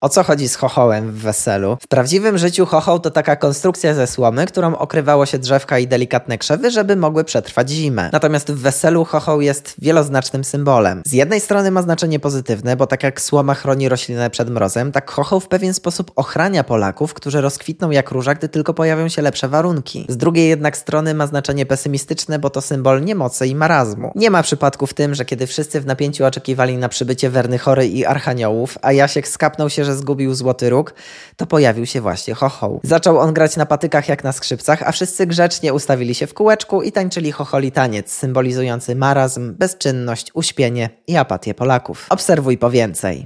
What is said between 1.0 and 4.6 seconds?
w weselu? W prawdziwym życiu chochoł to taka konstrukcja ze słomy,